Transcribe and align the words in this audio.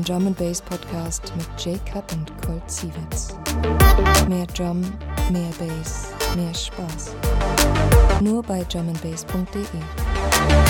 den 0.00 0.04
Drum 0.04 0.26
and 0.26 0.38
Bass 0.38 0.62
Podcast 0.62 1.32
mit 1.36 1.64
J-Cut 1.64 2.12
und 2.12 2.30
Colt 2.42 2.62
Sievitz. 2.66 3.34
Mehr 4.28 4.46
Drum, 4.46 4.80
mehr 5.30 5.50
Bass, 5.58 6.12
mehr 6.36 6.54
Spaß. 6.54 7.14
Nur 8.20 8.42
bei 8.42 8.64
drumandbass.de. 8.64 10.69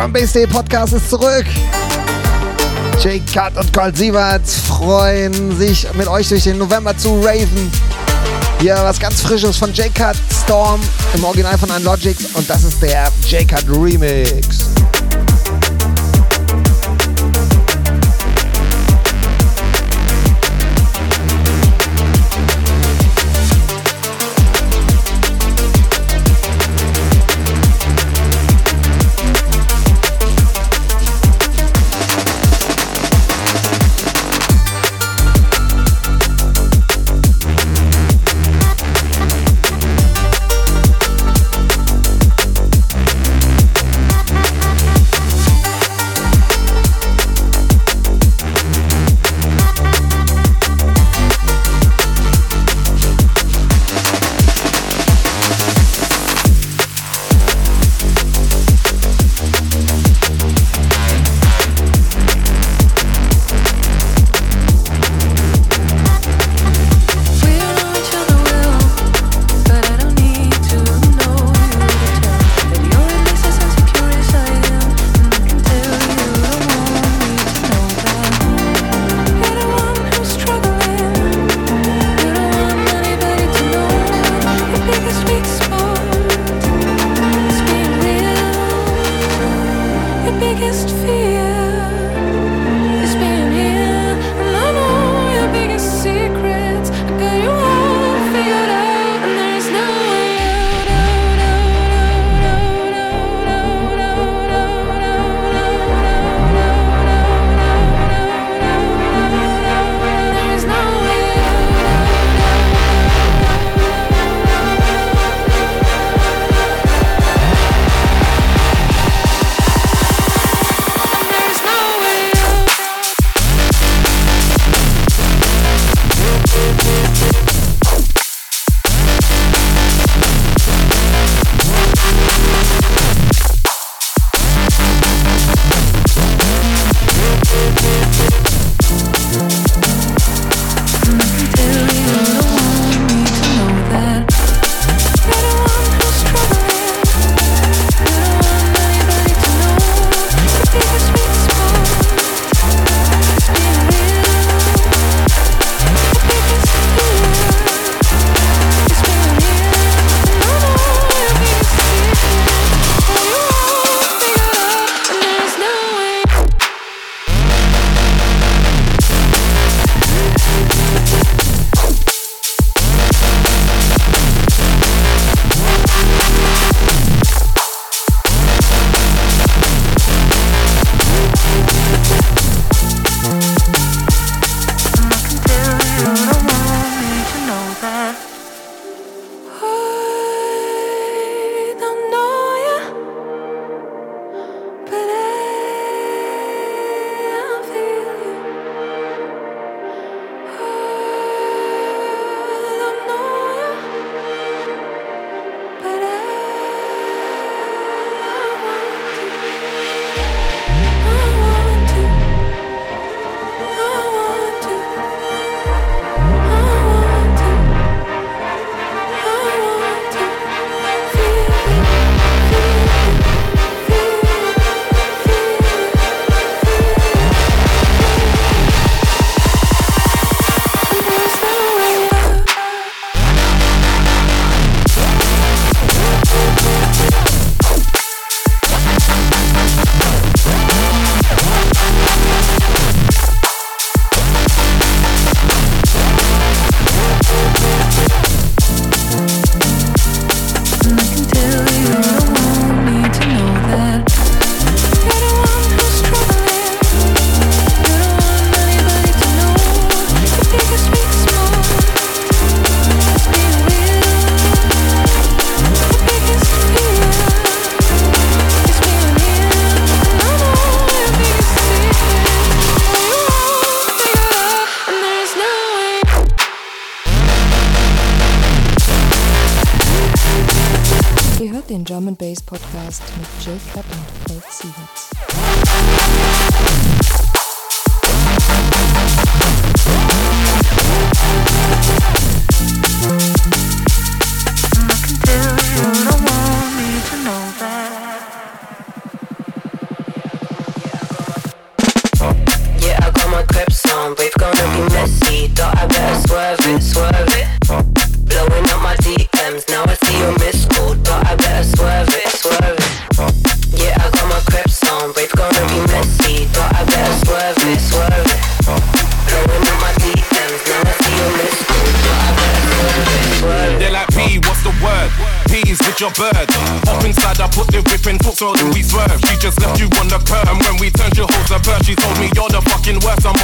Drum 0.00 0.14
Bass 0.14 0.32
Day 0.32 0.46
Podcast 0.46 0.94
ist 0.94 1.10
zurück. 1.10 1.44
Jake 3.02 3.20
Cut 3.30 3.54
und 3.58 3.70
Colt 3.70 3.98
Sievert 3.98 4.48
freuen 4.48 5.54
sich 5.58 5.86
mit 5.92 6.08
euch 6.08 6.26
durch 6.26 6.44
den 6.44 6.56
November 6.56 6.96
zu 6.96 7.20
raven. 7.20 7.70
Hier 8.60 8.76
was 8.76 8.98
ganz 8.98 9.20
Frisches 9.20 9.58
von 9.58 9.74
Jake 9.74 9.92
Cut 9.92 10.16
Storm 10.42 10.80
im 11.12 11.22
Original 11.22 11.58
von 11.58 11.70
Unlogic 11.70 12.16
und 12.32 12.48
das 12.48 12.64
ist 12.64 12.80
der 12.82 13.12
Jake 13.28 13.54
Cut 13.54 13.66
Remix. 13.68 14.70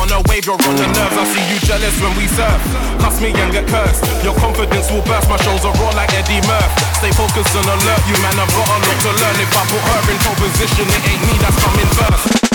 On 0.01 0.09
a 0.13 0.21
wave, 0.29 0.47
you're 0.47 0.59
on 0.59 0.75
the 0.77 0.89
nerves. 0.93 1.17
I 1.17 1.25
see 1.25 1.45
you 1.53 1.59
jealous 1.65 1.97
when 2.01 2.13
we 2.17 2.27
serve. 2.29 2.61
Cuss 3.01 3.21
me 3.21 3.33
and 3.33 3.53
get 3.53 3.67
cursed. 3.69 4.05
Your 4.25 4.35
confidence 4.37 4.91
will 4.91 5.05
burst. 5.05 5.29
My 5.29 5.37
shows 5.43 5.65
are 5.65 5.75
raw 5.81 5.93
like 5.97 6.13
Eddie 6.13 6.43
Murph. 6.47 6.73
Stay 6.99 7.13
focused 7.13 7.55
and 7.57 7.67
alert. 7.67 8.03
You 8.09 8.17
man, 8.23 8.37
I've 8.39 8.53
got 8.53 8.69
a 8.69 8.77
lot 8.77 8.99
to 9.05 9.11
learn. 9.13 9.37
If 9.41 9.53
I 9.53 9.63
put 9.69 9.83
her 9.83 10.01
in 10.13 10.19
pole 10.25 10.39
position, 10.41 10.87
it 10.89 11.03
ain't 11.07 11.23
me 11.27 11.35
that's 11.41 11.59
coming 11.63 11.91
first. 11.97 12.46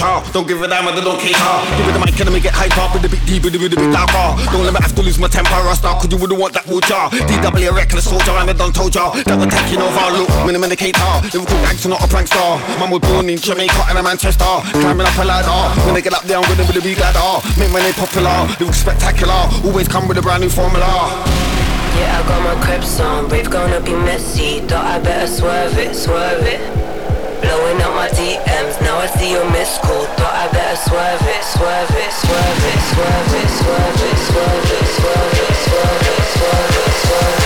Don't 0.00 0.48
give 0.48 0.62
a 0.62 0.68
damn, 0.68 0.88
I 0.88 0.96
don't 0.96 1.20
care. 1.20 1.36
Give 1.76 1.84
it 1.84 1.92
the 1.92 2.00
mic 2.00 2.16
and 2.16 2.32
me 2.32 2.40
get 2.40 2.56
hype 2.56 2.72
up 2.80 2.96
with 2.96 3.04
the 3.04 3.12
big 3.12 3.20
D, 3.28 3.36
with 3.36 3.52
the 3.52 3.60
big 3.60 3.92
darker. 3.92 4.32
Don't 4.48 4.64
let 4.64 4.72
me 4.72 4.80
have 4.80 4.96
to 4.96 5.02
lose 5.02 5.18
my 5.20 5.28
temper 5.28 5.52
or 5.60 5.76
start, 5.76 6.00
cause 6.00 6.08
you 6.08 6.16
wouldn't 6.16 6.40
want 6.40 6.56
that 6.56 6.64
wood 6.66 6.84
jar. 6.88 7.10
DW 7.10 7.68
a 7.68 7.72
reckless 7.72 8.08
soldier, 8.08 8.32
I'm 8.32 8.48
a 8.48 8.54
done 8.54 8.72
told 8.72 8.94
ya. 8.94 9.12
That 9.28 9.36
we're 9.36 9.52
taking 9.52 9.84
over, 9.84 10.00
look, 10.16 10.32
minimum 10.48 10.72
indicator. 10.72 11.04
Liverpool 11.36 11.60
gangster, 11.68 11.92
not 11.92 12.00
a 12.00 12.08
prankster. 12.08 12.40
Man 12.80 12.88
was 12.88 13.04
born 13.04 13.28
in 13.28 13.36
Jamaica 13.36 13.92
and 13.92 13.98
a 13.98 14.02
Manchester. 14.02 14.48
Climbing 14.72 15.04
up 15.04 15.18
a 15.20 15.24
ladder. 15.28 15.60
When 15.84 15.92
I 15.92 16.00
get 16.00 16.16
up 16.16 16.24
there, 16.24 16.40
I'm 16.40 16.48
gonna 16.48 16.64
be 16.64 16.80
the 16.80 16.84
big 16.84 16.96
ladder. 16.96 17.44
Make 17.60 17.68
my 17.68 17.84
name 17.84 17.92
popular, 17.92 18.48
look 18.56 18.72
spectacular. 18.72 19.52
Always 19.68 19.84
come 19.84 20.08
with 20.08 20.16
a 20.16 20.22
brand 20.24 20.40
new 20.40 20.48
formula. 20.48 21.12
Yeah, 22.00 22.16
I 22.16 22.24
got 22.24 22.40
my 22.40 22.56
crepes 22.64 23.00
on, 23.00 23.28
rave 23.28 23.50
gonna 23.50 23.80
be 23.80 23.92
messy 23.92 24.60
Thought 24.60 24.86
I 24.86 24.98
better 25.00 25.26
swerve 25.26 25.76
it, 25.76 25.94
swerve 25.94 26.46
it 26.46 26.79
Blowing 27.40 27.80
up 27.80 27.94
my 27.94 28.08
DMs, 28.08 28.80
now 28.82 28.98
I 28.98 29.06
see 29.16 29.32
your 29.32 29.48
missed 29.50 29.80
call 29.82 30.04
Thought 30.20 30.34
I 30.34 30.46
better 30.52 30.76
swerve 30.76 31.24
it, 31.24 31.42
swerve 31.42 31.90
it, 31.90 32.12
swerve 32.12 32.64
it, 32.68 32.80
swerve 32.92 33.34
it, 33.40 33.48
swerve 33.60 34.02
it, 34.04 34.18
swerve 34.28 34.68
it, 34.68 34.76
swerve 34.76 34.76
it, 34.76 34.86
swerve 34.96 35.38
it, 35.40 35.56
swerve 35.64 36.04
it, 36.04 36.24
swerve 36.36 36.76
it, 36.76 36.94
swerve 37.06 37.36
it 37.36 37.39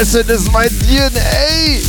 Acid 0.00 0.28
ist 0.28 0.52
mein 0.52 0.68
DNA. 0.68 1.80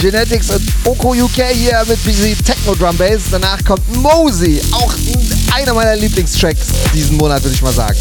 Genetics 0.00 0.48
und 0.48 0.62
Oko 0.84 1.10
UK 1.12 1.52
hier 1.52 1.84
mit 1.86 2.02
Busy 2.02 2.34
Techno 2.34 2.74
Drum 2.74 2.96
Bass. 2.96 3.24
Danach 3.30 3.62
kommt 3.64 3.82
Mosey, 3.96 4.62
auch 4.72 4.94
einer 5.54 5.74
meiner 5.74 5.96
Lieblingstracks 5.96 6.68
diesen 6.94 7.18
Monat, 7.18 7.42
würde 7.44 7.54
ich 7.54 7.60
mal 7.60 7.72
sagen. 7.72 7.98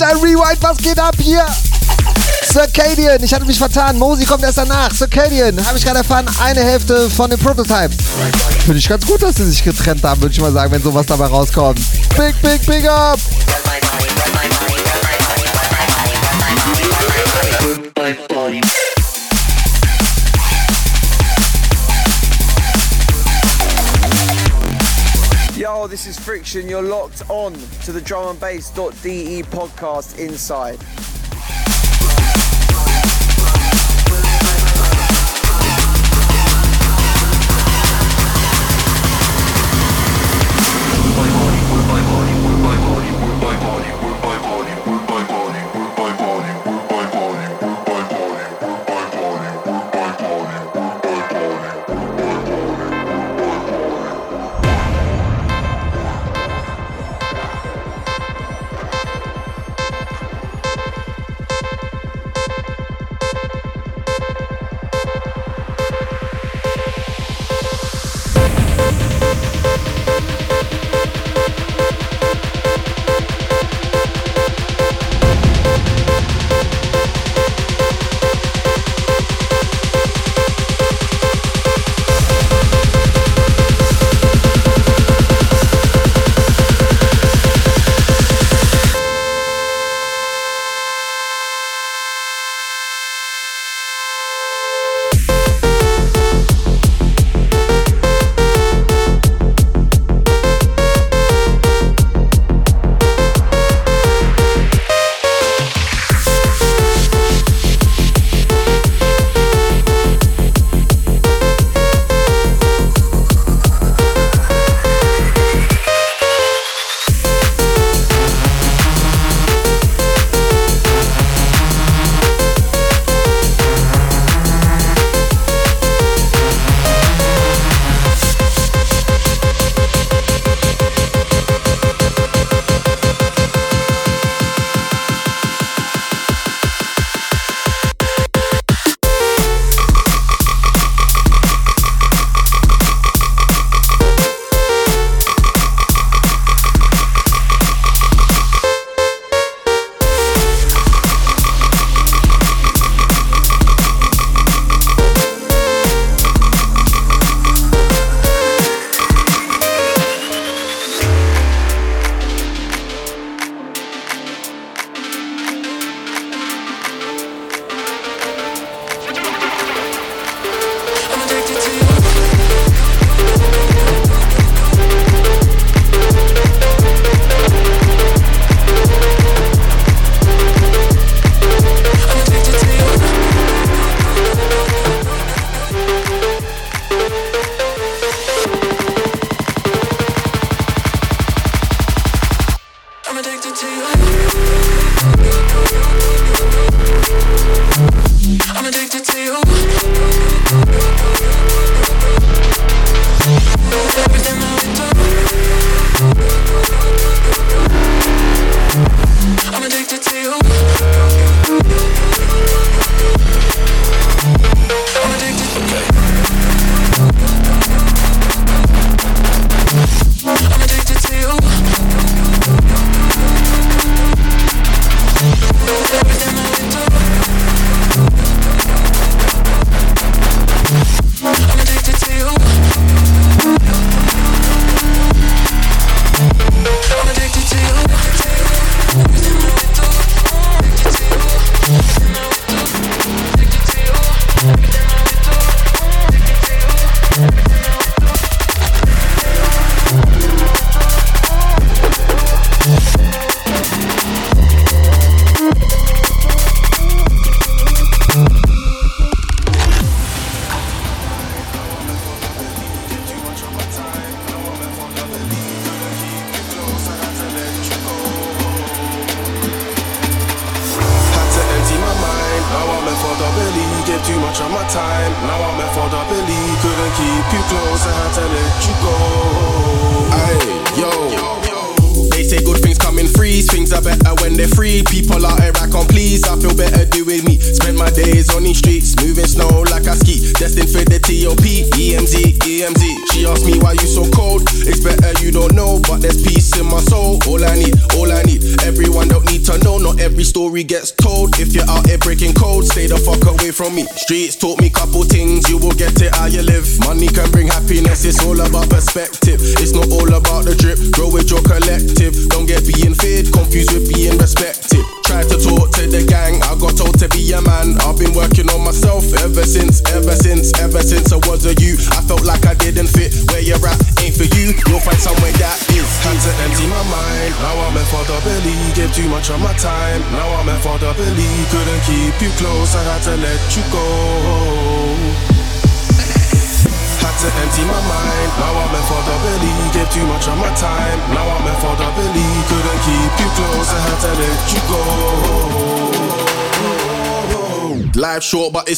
Was 0.00 0.76
geht 0.78 0.98
ab 0.98 1.14
hier? 1.18 1.44
Circadian, 2.50 3.22
ich 3.22 3.32
hatte 3.32 3.44
mich 3.44 3.58
vertan. 3.58 3.98
Mosi 3.98 4.24
kommt 4.24 4.42
erst 4.42 4.58
danach. 4.58 4.92
Circadian, 4.92 5.64
habe 5.64 5.78
ich 5.78 5.84
gerade 5.84 5.98
erfahren, 5.98 6.26
eine 6.42 6.62
Hälfte 6.62 7.10
von 7.10 7.30
den 7.30 7.38
Prototypes. 7.38 7.96
Finde 8.64 8.78
ich 8.78 8.88
ganz 8.88 9.06
gut, 9.06 9.22
dass 9.22 9.36
sie 9.36 9.44
sich 9.44 9.62
getrennt 9.62 10.02
haben, 10.02 10.20
würde 10.22 10.32
ich 10.32 10.40
mal 10.40 10.52
sagen, 10.52 10.72
wenn 10.72 10.82
sowas 10.82 11.06
dabei 11.06 11.26
rauskommt. 11.26 11.80
Big, 12.16 12.34
big, 12.42 12.64
big 12.66 12.88
up! 12.88 13.18
Yo, 25.80 25.86
this 25.86 26.06
is 26.06 26.18
Friction. 26.18 26.68
You're 26.68 26.82
locked 26.82 27.22
on 27.30 27.54
to 27.54 27.92
the 27.92 28.00
drumandbass.de 28.00 29.42
podcast 29.44 30.18
inside. 30.18 30.78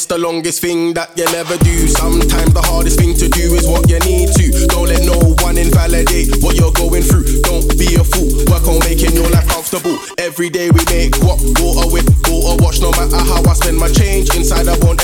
It's 0.02 0.10
the 0.10 0.18
longest 0.18 0.60
thing 0.60 0.92
that 0.98 1.14
you'll 1.14 1.30
ever 1.38 1.54
do. 1.62 1.86
Sometimes 1.86 2.50
the 2.50 2.64
hardest 2.66 2.98
thing 2.98 3.14
to 3.14 3.30
do 3.30 3.54
is 3.54 3.62
what 3.70 3.86
you 3.86 4.02
need 4.02 4.34
to. 4.34 4.66
Don't 4.66 4.90
let 4.90 5.06
no 5.06 5.14
one 5.46 5.54
invalidate 5.54 6.42
what 6.42 6.58
you're 6.58 6.74
going 6.74 7.06
through. 7.06 7.22
Don't 7.46 7.70
be 7.78 7.94
a 7.94 8.02
fool. 8.02 8.26
Work 8.50 8.66
on 8.66 8.82
making 8.82 9.14
your 9.14 9.30
life 9.30 9.46
comfortable. 9.46 9.94
Every 10.18 10.50
day 10.50 10.74
we 10.74 10.82
make 10.90 11.14
what 11.22 11.38
water 11.62 11.86
with 11.86 12.10
water 12.26 12.58
watch. 12.58 12.82
No 12.82 12.90
matter 12.98 13.14
how 13.14 13.46
I 13.46 13.54
spend 13.54 13.78
my 13.78 13.86
change, 13.94 14.01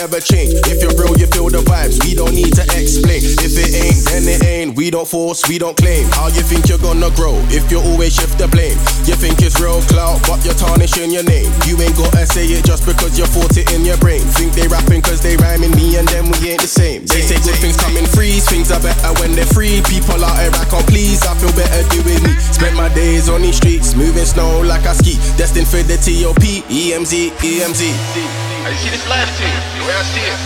inside 0.08 0.14
I 0.14 0.14
won't 0.14 0.14
ever 0.14 0.20
change. 0.20 0.54
If 0.66 0.82
you're 0.82 0.94
real, 0.96 1.16
you 1.18 1.26
feel 1.26 1.48
the 1.48 1.62
vibes. 1.64 2.02
We 2.04 2.14
don't 2.14 2.34
need 2.34 2.54
to 2.56 2.64
explain. 2.76 3.20
If 3.24 3.56
it 3.56 3.72
ain't, 3.74 4.00
then 4.06 4.24
it 4.28 4.44
ain't. 4.44 4.76
We 4.76 4.90
don't 4.90 5.08
force, 5.08 5.46
we 5.48 5.58
don't 5.58 5.76
claim. 5.76 6.08
How 6.12 6.28
you 6.28 6.42
think 6.42 6.68
you're 6.68 6.80
gonna 6.80 7.10
grow 7.16 7.36
if 7.48 7.70
you 7.70 7.80
always 7.80 8.14
shift 8.14 8.38
the 8.38 8.48
blame? 8.48 8.76
You 9.04 9.14
think 9.16 9.40
it's 9.42 9.60
real 9.60 9.80
clout, 9.88 10.20
but 10.28 10.44
you're 10.44 10.56
tarnishing 10.56 11.10
your 11.10 11.24
name. 11.24 11.50
You 11.66 11.80
ain't 11.80 11.96
gotta 11.96 12.26
say 12.26 12.46
it 12.46 12.64
just 12.64 12.86
because 12.86 13.18
you 13.18 13.26
fought 13.26 13.56
it 13.56 13.72
in 13.72 13.84
your 13.84 13.98
brain. 13.98 14.22
Think 14.38 14.52
they 14.52 14.68
rapping 14.68 15.02
cause 15.02 15.20
they 15.20 15.36
rhyming 15.36 15.72
me 15.76 15.96
and 15.96 16.06
them 16.08 16.30
we 16.38 16.54
ain't 16.54 16.62
the 16.62 16.70
same. 16.70 17.04
They 17.04 17.22
say 17.22 17.38
good 17.42 17.58
things 17.58 17.76
come 17.76 17.96
in 17.96 18.06
threes, 18.06 18.48
things 18.48 18.70
are 18.70 18.80
better 18.80 19.12
when 19.20 19.34
they're 19.34 19.50
free. 19.50 19.82
People 19.88 20.24
out 20.24 20.38
here 20.40 20.52
I 20.54 20.64
can't 20.68 20.86
please, 20.86 21.24
I 21.26 21.34
feel 21.36 21.52
better 21.52 21.82
doing 21.92 22.22
me. 22.22 22.32
Spent 22.54 22.74
my 22.76 22.88
days 22.94 23.28
on 23.28 23.42
these 23.42 23.56
streets, 23.56 23.94
moving 23.94 24.26
snow 24.26 24.60
like 24.60 24.86
I 24.86 24.94
ski. 24.94 25.18
Destined 25.36 25.68
for 25.68 25.82
the 25.82 25.96
TOP, 25.98 26.44
EMZ, 26.70 27.34
EMZ. 27.42 28.47
And 28.64 28.74
you 28.74 28.80
see 28.82 28.90
this 28.90 29.06
life 29.06 29.30
thing, 29.38 29.54
the 29.78 29.82
way 29.86 29.94
I 29.94 30.02
see 30.02 30.24
it, 30.24 30.40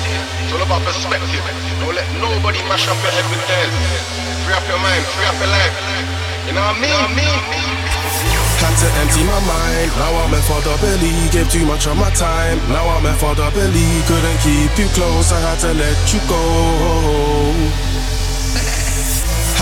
it's 0.44 0.52
all 0.52 0.62
about 0.62 0.84
perspective. 0.84 1.44
Don't 1.80 1.94
let 1.96 2.06
nobody 2.20 2.60
mash 2.68 2.88
up 2.88 2.98
your 3.00 3.12
head 3.12 3.26
with 3.32 3.42
theirs. 3.48 3.72
Free 4.44 4.54
up 4.54 4.64
your 4.68 4.80
mind, 4.80 5.02
free 5.16 5.26
up 5.26 5.36
your 5.40 5.48
life. 5.48 5.76
You 6.46 6.52
know 6.52 6.62
what 6.62 6.76
I 6.76 6.82
mean? 6.82 6.90
You 6.90 6.96
know 6.96 7.06
what 7.08 7.16
I 7.16 7.72
Had 8.62 8.74
to 8.78 8.88
empty 9.02 9.22
my 9.26 9.40
mind, 9.42 9.90
now 9.98 10.14
I'm 10.22 10.34
in 10.34 10.42
for 10.46 10.60
the 10.62 10.74
belly. 10.78 11.14
Gave 11.34 11.50
too 11.50 11.66
much 11.66 11.86
of 11.86 11.96
my 11.96 12.10
time, 12.14 12.58
now 12.68 12.86
I'm 12.94 13.06
in 13.06 13.16
for 13.18 13.34
the 13.34 13.50
belly. 13.50 13.90
Couldn't 14.06 14.38
keep 14.38 14.70
you 14.78 14.88
close, 14.94 15.32
I 15.32 15.40
had 15.40 15.58
to 15.66 15.74
let 15.74 15.98
you 16.12 16.20
go. 16.30 16.42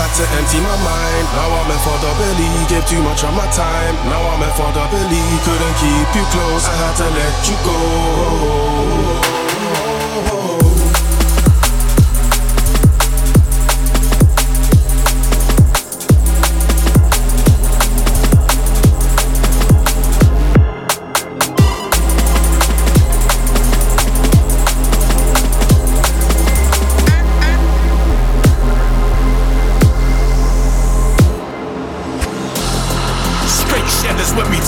Had 0.01 0.09
to 0.17 0.25
empty 0.33 0.57
my 0.57 0.73
mind, 0.81 1.25
now 1.37 1.61
I'm 1.61 1.69
in 1.69 1.77
for 1.85 1.93
the 2.01 2.09
belly. 2.17 2.49
Gave 2.67 2.85
too 2.89 3.03
much 3.03 3.23
of 3.23 3.35
my 3.35 3.45
time, 3.51 3.93
now 4.09 4.33
I'm 4.33 4.41
in 4.41 4.49
for 4.57 4.71
the 4.73 4.81
belly. 4.89 5.21
Couldn't 5.45 5.75
keep 5.77 6.15
you 6.17 6.25
close, 6.33 6.65
I 6.65 6.73
had 6.73 6.95
to 6.97 7.07
let 7.13 7.47
you 7.47 7.55
go. 10.57 10.60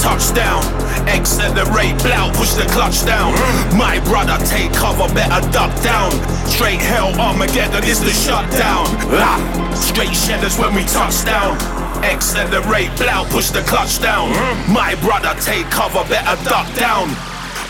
Shedders 0.04 0.18
when 0.18 0.34
we 0.34 0.34
touch 0.34 0.36
down. 0.36 0.64
Accelerate, 1.08 1.98
blow, 2.04 2.32
push 2.34 2.52
the 2.54 2.68
clutch 2.72 3.06
down. 3.06 3.34
My 3.78 4.00
brother, 4.06 4.38
take 4.46 4.72
cover, 4.74 5.08
better 5.14 5.42
duck 5.52 5.72
down. 5.82 6.12
Straight 6.48 6.82
hell, 6.82 7.14
Armageddon 7.20 7.84
is 7.84 8.00
the 8.00 8.12
shutdown. 8.12 8.86
Ah, 9.12 9.40
straight 9.76 10.16
shedders 10.16 10.58
when 10.58 10.76
we 10.76 10.84
touch 10.86 11.26
down. 11.26 11.58
Accelerate, 12.04 12.92
blow, 12.98 13.26
push 13.30 13.50
the 13.50 13.62
clutch 13.62 14.02
down. 14.02 14.30
My 14.72 14.96
brother, 15.02 15.34
take 15.40 15.70
cover, 15.70 16.04
better 16.10 16.38
duck 16.44 16.68
down. 16.76 17.10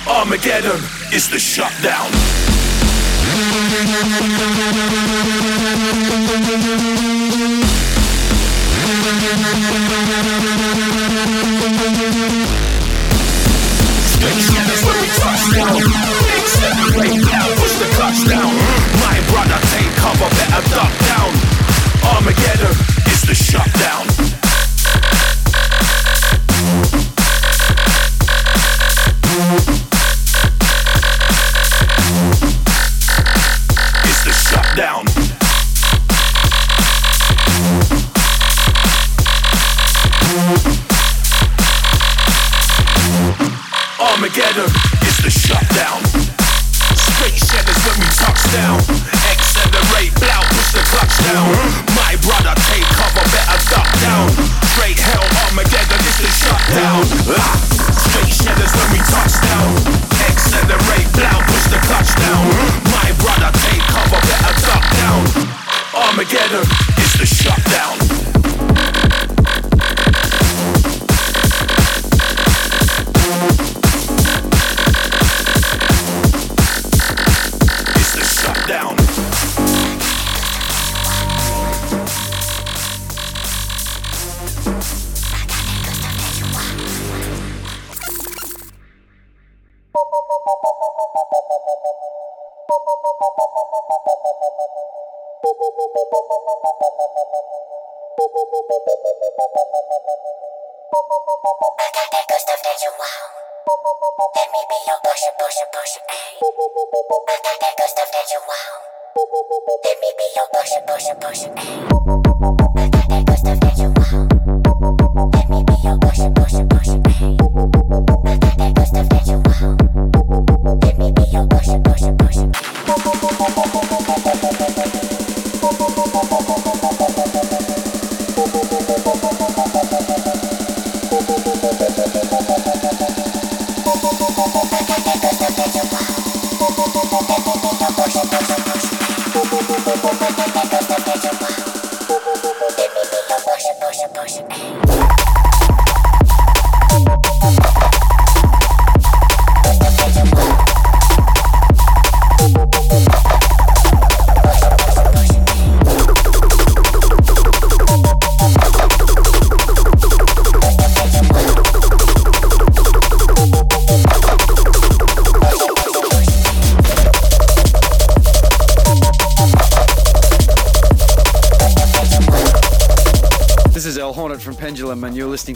Armageddon 0.08 0.80
is 1.14 1.30
the 1.30 1.40
shutdown. 1.40 2.10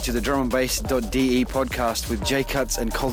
To 0.08 0.12
the 0.12 0.20
Drum 0.22 0.40
and 0.40 0.50
Bass.de 0.50 1.44
podcast 1.44 2.08
with 2.08 2.24
J 2.24 2.42
Cuts 2.42 2.78
and 2.78 2.94
Cold 2.94 3.12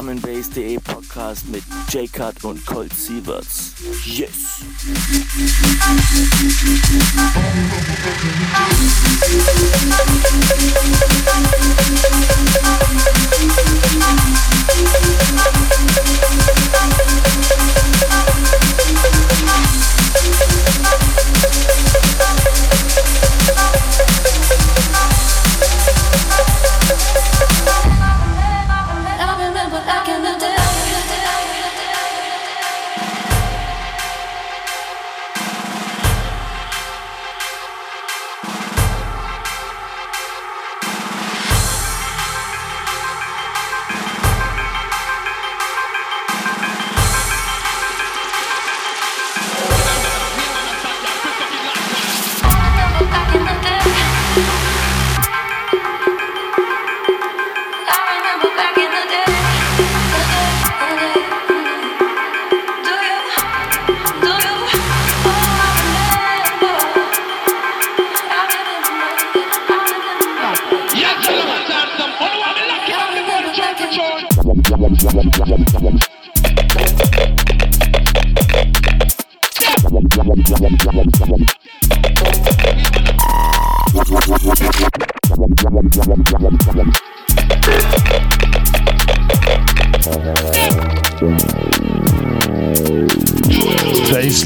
den 0.00 0.06
Drum 0.06 0.08
and 0.08 0.22
Bass.de 0.22 0.78
Podcast 0.78 1.48
mit 1.48 1.62
J-Cut 1.90 2.44
und 2.44 2.64
Colt 2.64 2.92
Sieverts. 2.94 3.74
Yes! 4.04 4.60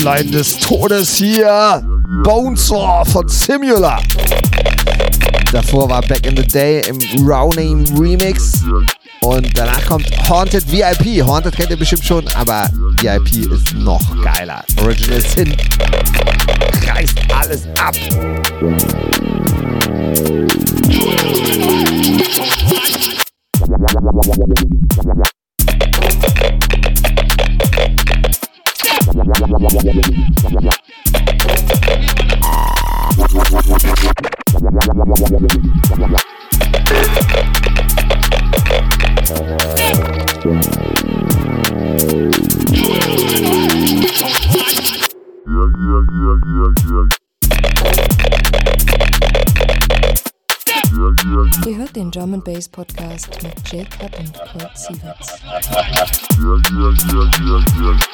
Baseline 0.05 0.31
des 0.31 0.59
Todes 0.59 1.17
hier. 1.17 1.83
Bonesaw 2.25 3.05
von 3.07 3.27
Simula. 3.27 3.99
Davor 5.51 5.89
war 5.89 6.03
Back 6.03 6.27
in 6.27 6.37
the 6.37 6.47
Day 6.47 6.83
im 6.87 6.99
Rounding 7.27 7.87
Remix. 7.99 8.63
Und 9.23 9.57
danach 9.57 9.83
kommt 9.87 10.07
Haunted 10.29 10.71
VIP. 10.71 11.25
Haunted 11.27 11.57
kennt 11.57 11.71
ihr 11.71 11.79
bestimmt 11.79 12.05
schon, 12.05 12.29
aber 12.35 12.69
VIP 13.01 13.51
ist 13.51 13.73
noch 13.77 14.03
geiler. 14.23 14.63
Original 14.83 15.23
Sin 15.23 15.57
reißt 16.87 17.19
alles 17.33 17.67
ab. 17.79 17.95
Base 52.45 52.69
Bass 52.69 52.69
Podcast 52.69 53.43
mit 53.43 53.55
Jacob 53.73 54.19
und 54.19 54.35
Kurt 54.35 54.77
Sieverts. 54.77 55.41
Yeah, 56.39 56.61
yeah, 56.73 57.31
yeah, 57.81 58.14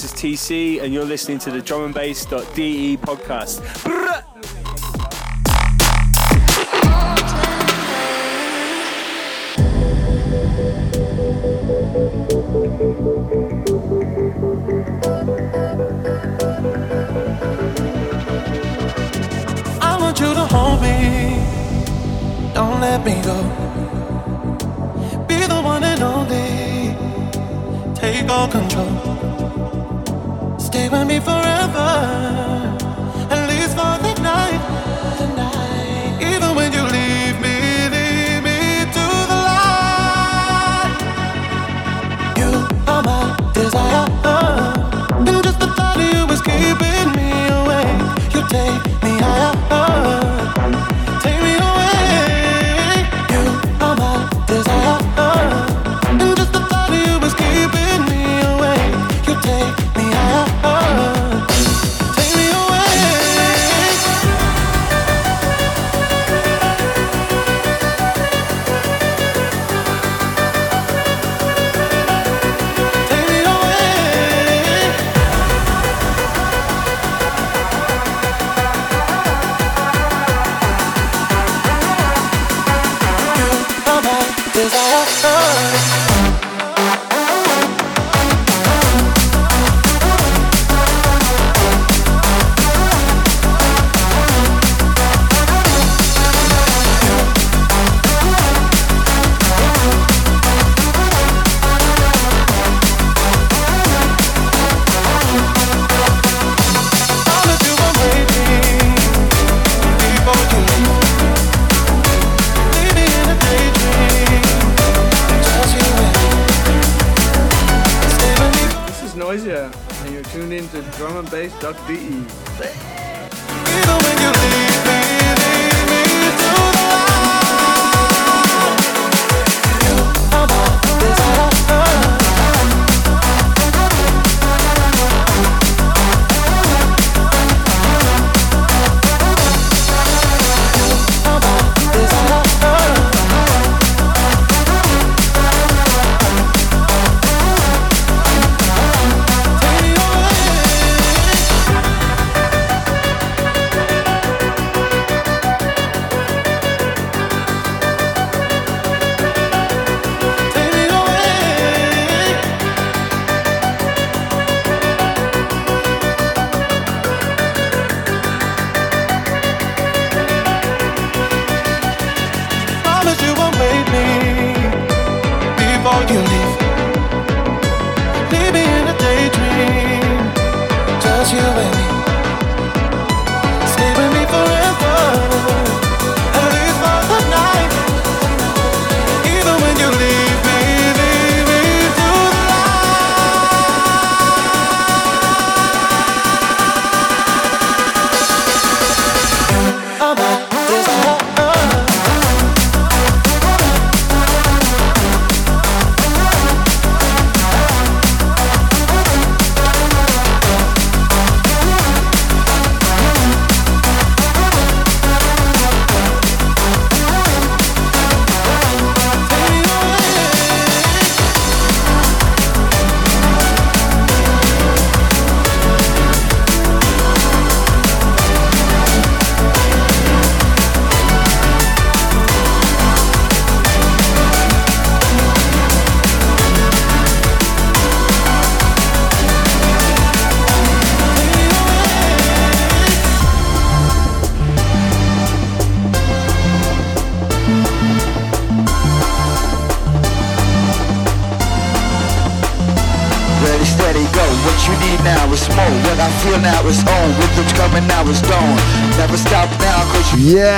this 0.00 0.12
is 0.12 0.20
TC, 0.20 0.80
and 0.80 0.94
you're 0.94 1.04
listening 1.04 1.38
to 1.40 1.50
the 1.50 1.60
Drum 1.60 1.86
and 1.86 1.94
Bass.de 1.94 2.96
podcast. 2.98 4.07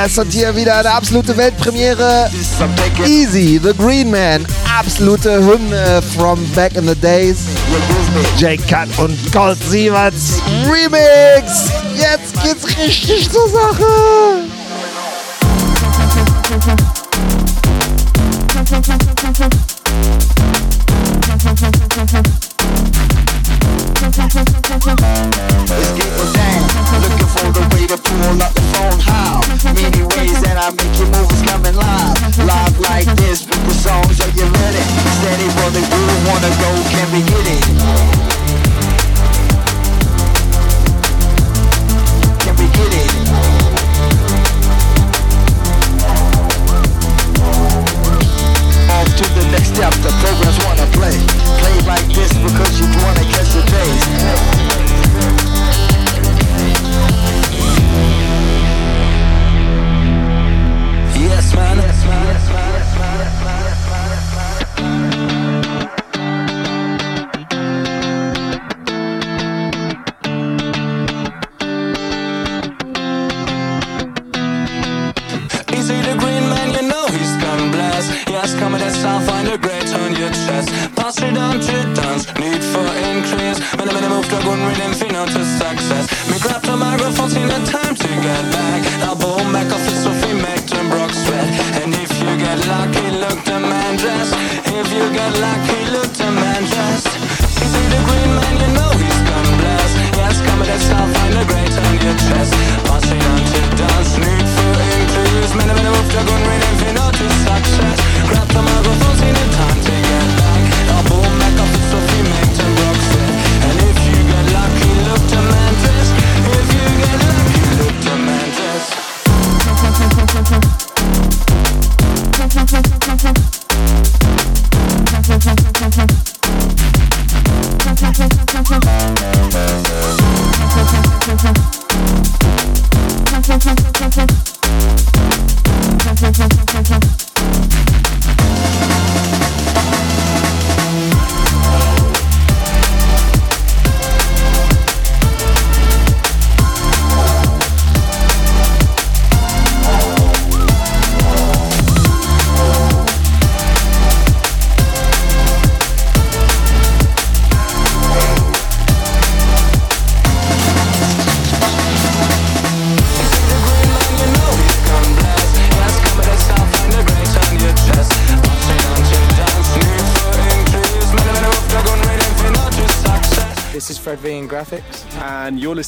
es 0.05 0.17
hat 0.19 0.29
hier 0.31 0.55
wieder 0.55 0.77
eine 0.79 0.91
absolute 0.91 1.37
Weltpremiere. 1.37 2.31
Easy, 3.07 3.61
The 3.63 3.73
Green 3.77 4.11
Man, 4.11 4.47
absolute 4.79 5.45
Hymne 5.45 6.03
from 6.17 6.45
back 6.55 6.77
in 6.77 6.87
the 6.87 6.95
days. 6.95 7.39
Jake 8.37 8.63
Cut 8.67 8.89
und 8.99 9.17
Gold 9.33 9.59
Sieverts 9.69 10.41
Remix. 10.65 11.71
Jetzt 11.95 12.43
geht's 12.43 12.67
richtig 12.67 13.31
zur 13.31 13.49
Sache. 13.49 14.50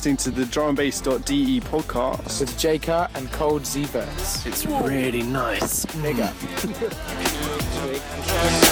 Listening 0.04 0.16
to 0.16 0.30
the 0.32 0.42
drumandbass.de 0.46 1.60
podcast 1.60 2.40
with 2.40 2.58
J 2.58 2.76
Cut 2.76 3.08
and 3.14 3.30
Cold 3.30 3.62
Zverts. 3.62 4.44
It's 4.44 4.66
really 4.66 5.22
nice. 5.22 5.86
Big 6.02 6.18
up. 6.18 6.34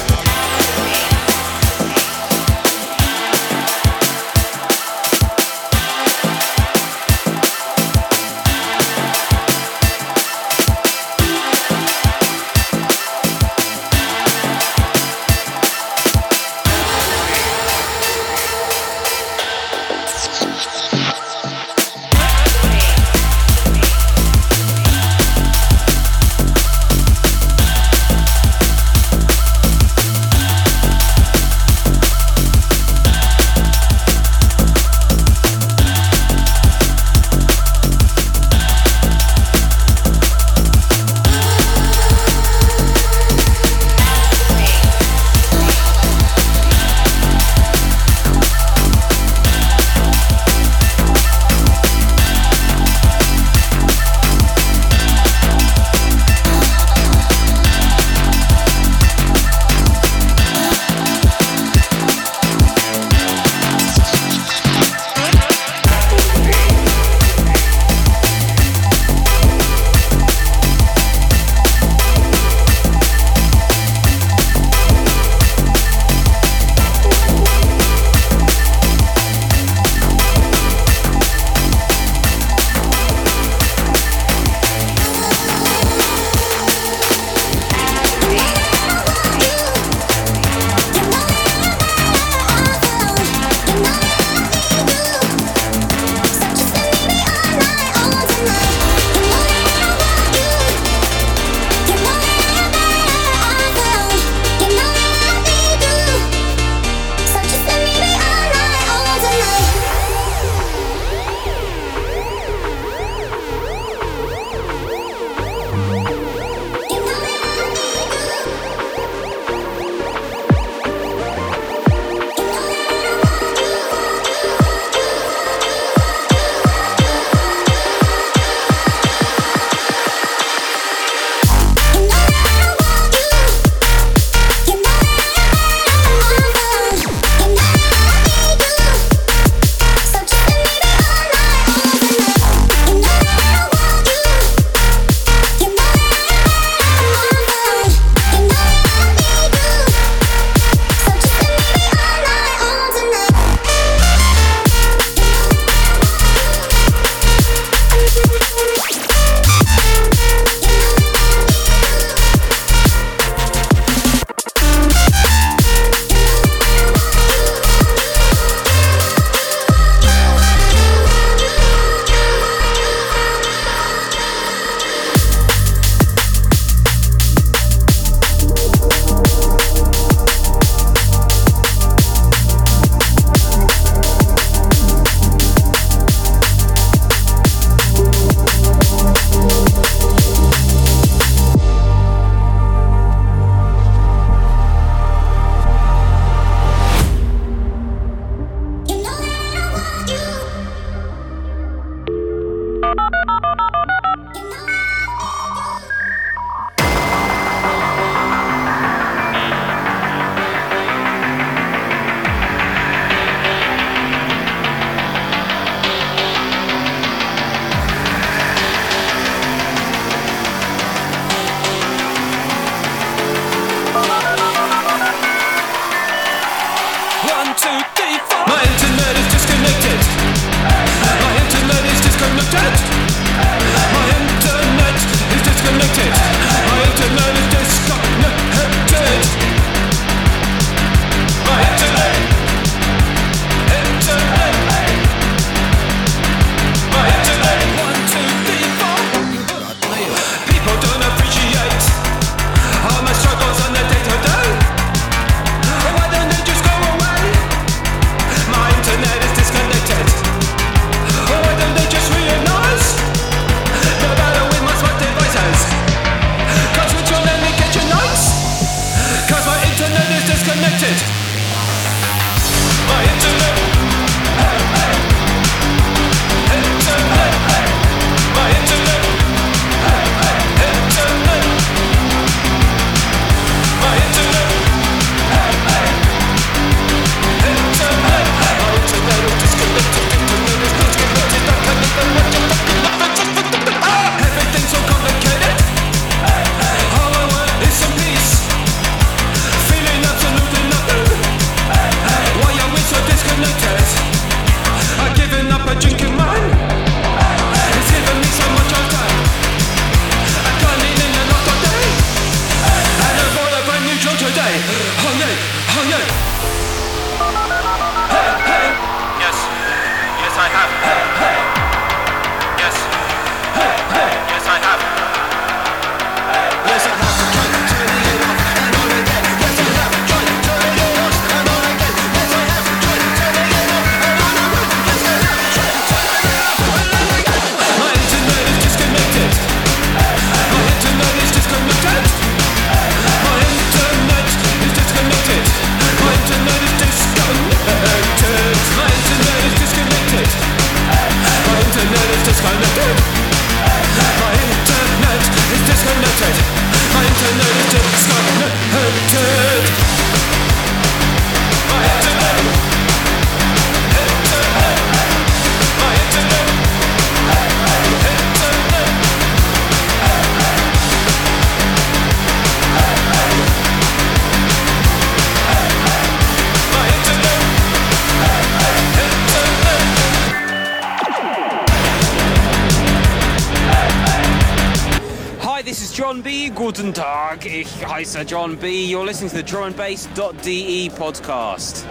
Uh, 388.21 388.23
John 388.23 388.55
B. 388.55 388.85
You're 388.85 389.03
listening 389.03 389.31
to 389.31 389.37
the 389.37 389.43
drumandbass.de 389.43 390.89
podcast. 390.89 391.87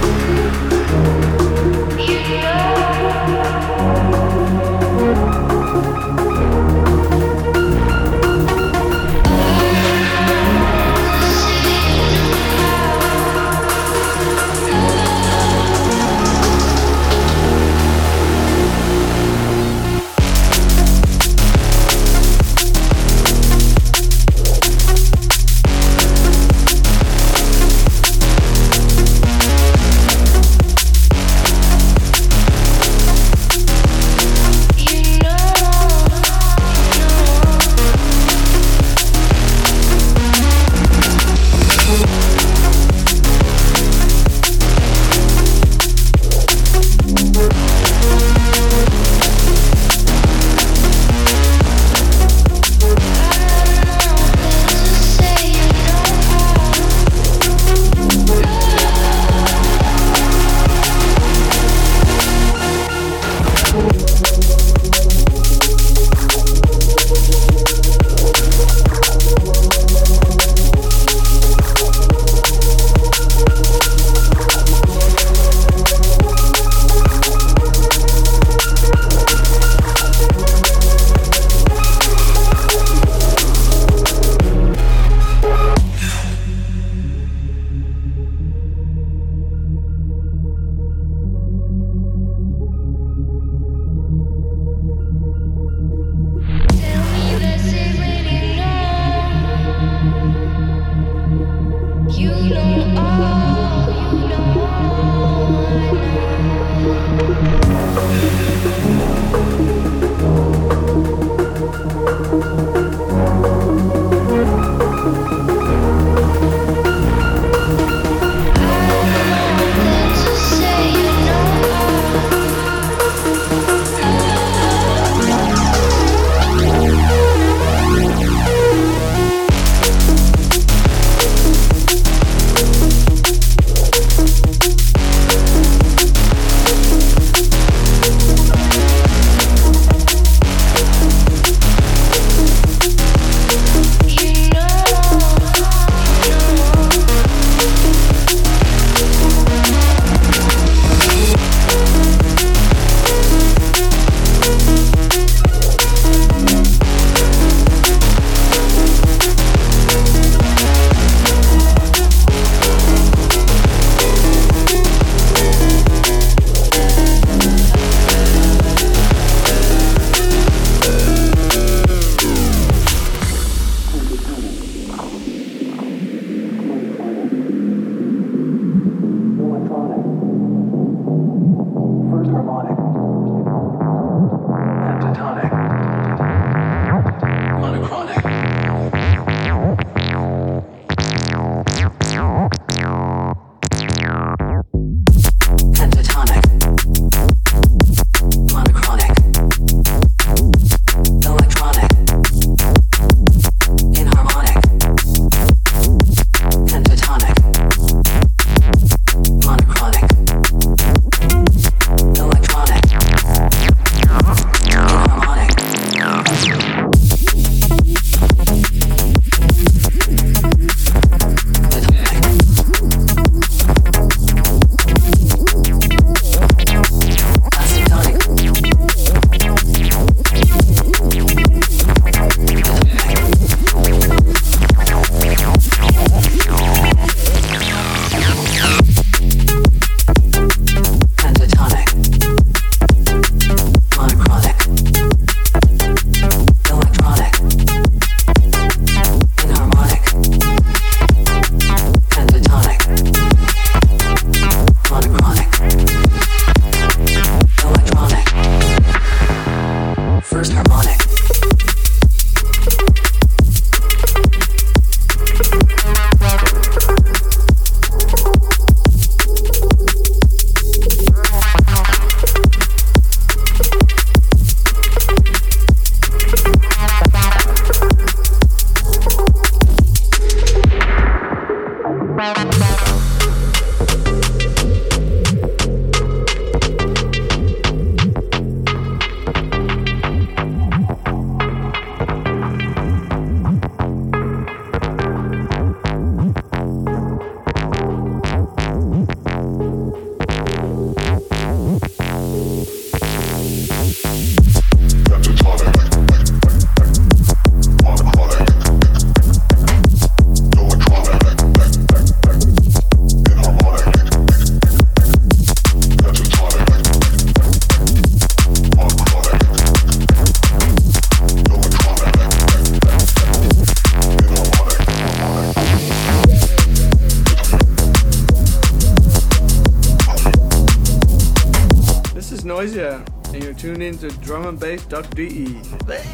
drumandbass.de. 334.29 336.08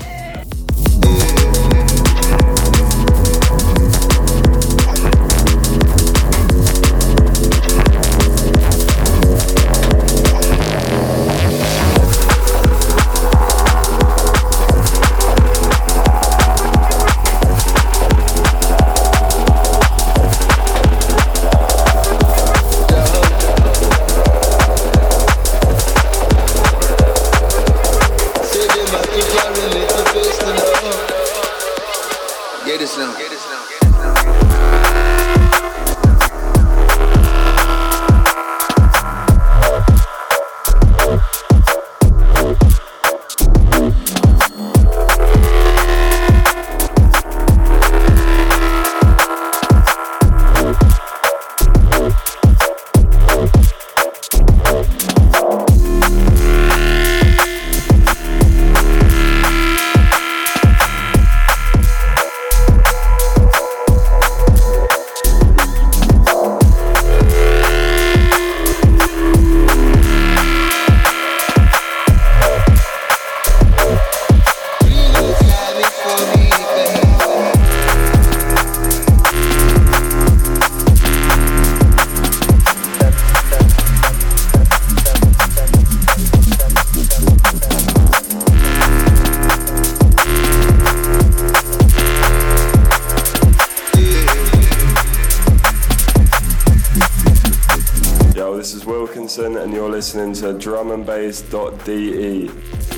listening 100.06 100.34
to 100.34 100.54
drumandbass.de. 100.54 102.95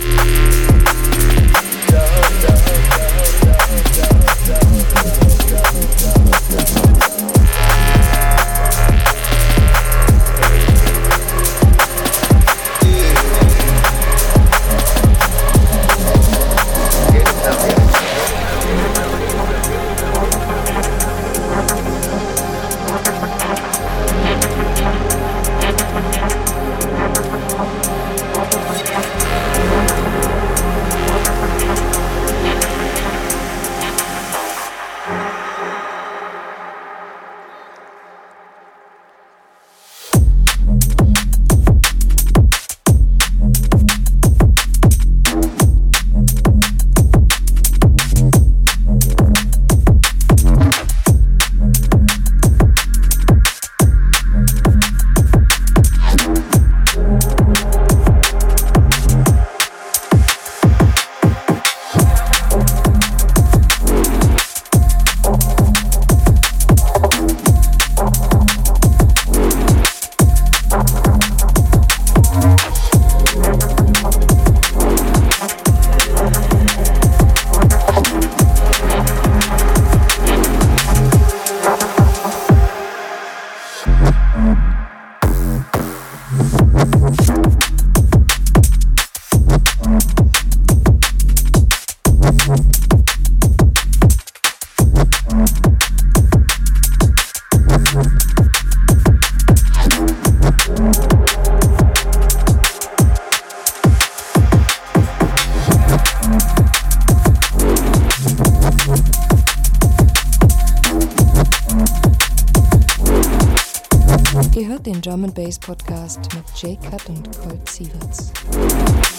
den 114.88 115.02
Drum 115.02 115.30
Bass 115.34 115.60
Podcast 115.60 116.20
mit 116.34 116.46
Jay 116.56 116.78
Cut 116.78 117.10
und 117.10 117.30
Colt 117.42 117.70
Sieverts. 117.70 118.32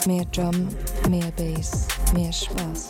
Mehr 0.07 0.25
Drum, 0.33 0.69
mehr 1.11 1.31
Bass, 1.37 1.87
mehr 2.15 2.33
Spaß. 2.33 2.89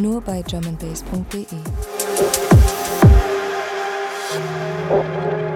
Nur 0.00 0.22
bei 0.22 0.40
drumandbass.de. 0.40 1.44
Thank 4.88 5.06
you. 5.18 5.47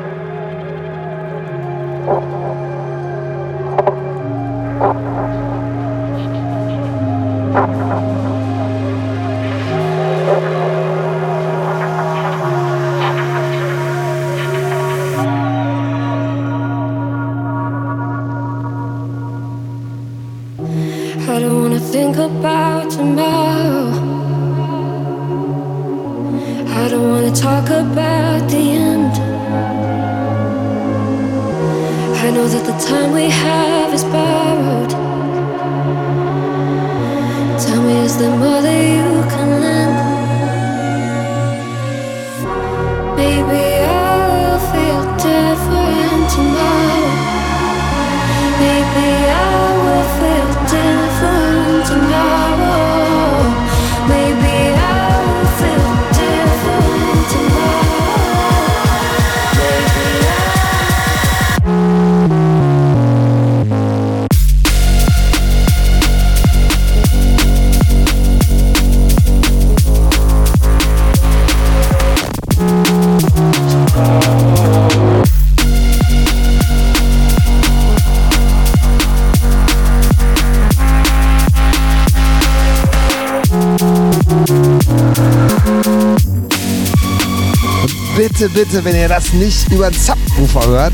bitte, 88.16 88.48
bitte, 88.48 88.84
wenn 88.84 88.96
ihr 88.96 89.08
das 89.08 89.32
nicht 89.32 89.70
über 89.70 89.90
den 89.90 89.98
Subwoofer 89.98 90.66
hört, 90.66 90.92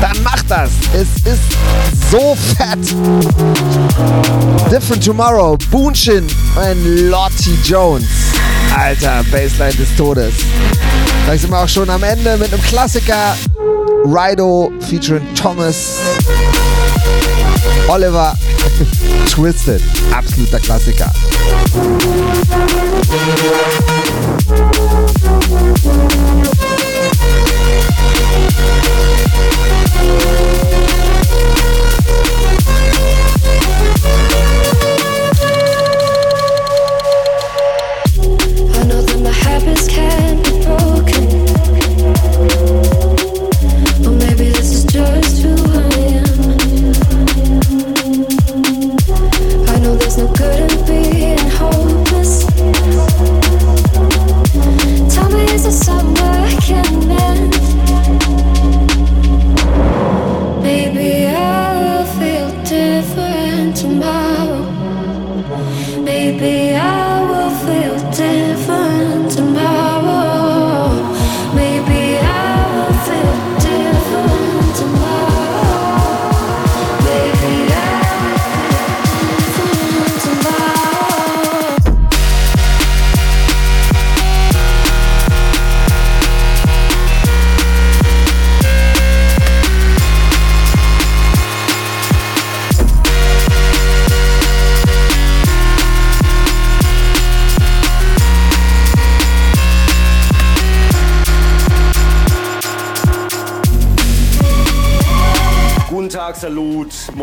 dann 0.00 0.22
macht 0.22 0.50
das. 0.50 0.70
Es 0.92 1.08
ist 1.30 1.42
so 2.10 2.36
fett. 2.56 2.94
Different 4.70 5.04
Tomorrow, 5.04 5.56
Boonshin 5.70 6.26
und 6.56 7.08
Lottie 7.10 7.58
Jones. 7.64 8.06
Alter, 8.76 9.24
Baseline 9.30 9.74
des 9.74 9.96
Todes. 9.96 10.34
Da 11.26 11.36
sind 11.36 11.50
wir 11.50 11.58
auch 11.58 11.68
schon 11.68 11.88
am 11.90 12.02
Ende 12.02 12.36
mit 12.36 12.52
einem 12.52 12.62
Klassiker. 12.62 13.36
Rido 14.04 14.72
featuring 14.88 15.26
Thomas. 15.34 15.98
Oliver 17.88 18.34
Twisted, 19.30 19.82
absoluter 20.12 20.60
Klassiker. 20.60 21.12
you 25.98 26.27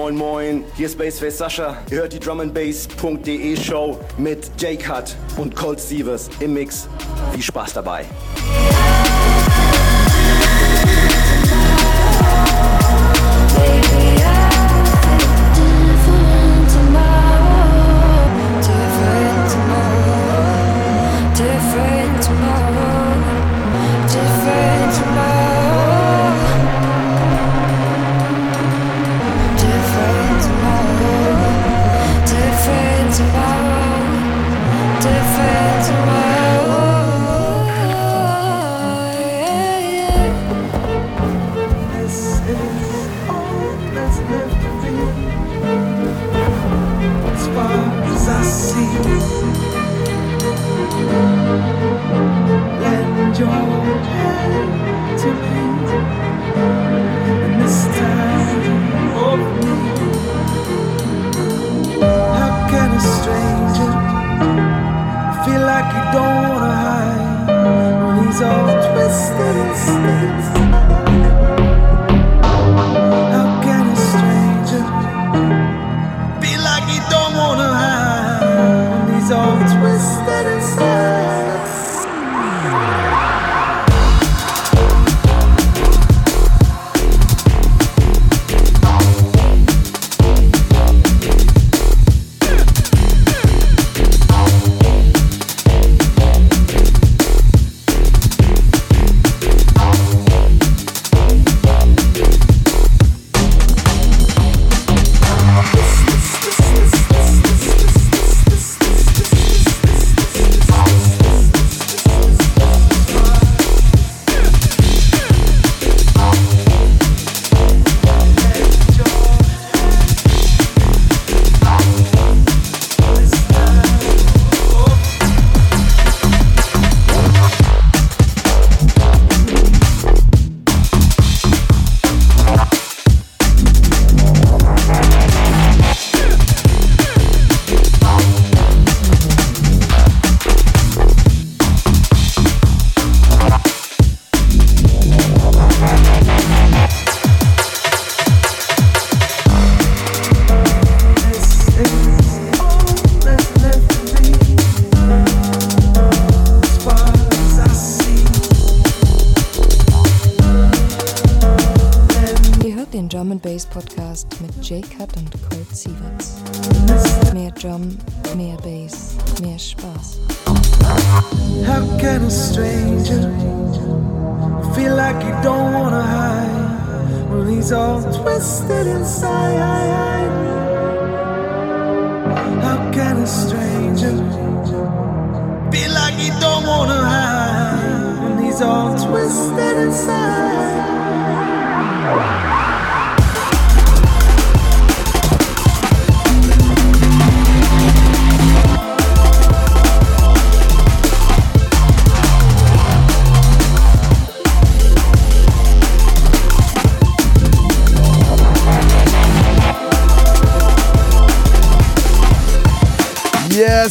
Moin 0.05 0.17
Moin, 0.17 0.63
hier 0.77 0.85
ist 0.85 0.99
Bassface 0.99 1.39
Sascha. 1.39 1.77
Ihr 1.89 1.97
hört 1.97 2.13
die 2.13 2.19
drumandbass.de 2.19 3.57
Show 3.57 3.99
mit 4.19 4.51
Jake 4.55 4.87
Hutt 4.87 5.15
und 5.35 5.55
Colt 5.55 5.79
Sievers 5.79 6.29
im 6.41 6.53
Mix. 6.53 6.87
Viel 7.33 7.41
Spaß 7.41 7.73
dabei. 7.73 8.05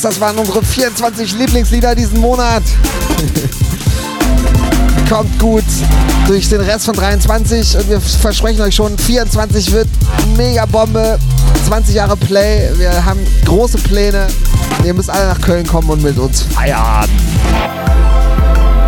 Das 0.04 0.20
waren 0.20 0.36
unsere 0.36 0.62
24 0.62 1.38
Lieblingslieder 1.38 1.94
diesen 1.94 2.20
Monat. 2.20 2.62
Kommt 5.08 5.38
gut 5.38 5.64
durch 6.26 6.48
den 6.50 6.60
Rest 6.60 6.84
von 6.84 6.94
23 6.94 7.78
und 7.78 7.88
wir 7.88 8.00
versprechen 8.00 8.60
euch 8.60 8.74
schon, 8.74 8.98
24 8.98 9.72
wird 9.72 9.88
mega 10.36 10.66
Bombe. 10.66 11.18
20 11.66 11.94
Jahre 11.94 12.16
Play, 12.18 12.70
wir 12.74 13.04
haben 13.04 13.20
große 13.46 13.78
Pläne. 13.78 14.26
Ihr 14.84 14.92
müsst 14.92 15.08
alle 15.08 15.26
nach 15.26 15.40
Köln 15.40 15.66
kommen 15.66 15.88
und 15.88 16.02
mit 16.02 16.18
uns 16.18 16.42
feiern. 16.42 17.08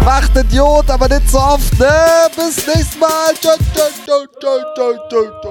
Macht 0.05 0.37
Idiot, 0.37 0.91
aber 0.91 1.09
nicht 1.09 1.31
so 1.31 1.39
oft, 1.39 1.79
ne? 1.79 1.89
Bis 2.37 2.67
nächstes 2.67 3.01
Mal. 3.01 3.35
Ciao, 3.41 3.55
ciao, 3.75 3.87
ciao. 5.09 5.46